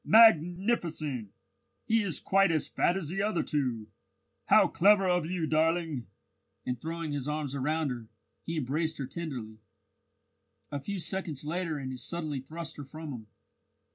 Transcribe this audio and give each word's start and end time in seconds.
"Magnificent! 0.03 1.29
He 1.85 2.01
is 2.01 2.19
quite 2.19 2.51
as 2.51 2.67
fat 2.67 2.97
as 2.97 3.09
the 3.09 3.21
other 3.21 3.43
two. 3.43 3.85
How 4.47 4.67
clever 4.67 5.07
of 5.07 5.27
you, 5.27 5.45
darling!" 5.45 6.07
and 6.65 6.81
throwing 6.81 7.11
his 7.11 7.27
arms 7.27 7.55
round 7.55 7.91
her, 7.91 8.07
he 8.43 8.57
embraced 8.57 8.97
her 8.97 9.05
tenderly. 9.05 9.59
A 10.71 10.79
few 10.81 10.97
seconds 10.97 11.45
later 11.45 11.77
and 11.77 11.91
he 11.91 11.97
suddenly 11.97 12.39
thrust 12.39 12.77
her 12.77 12.83
from 12.83 13.11
him. 13.13 13.27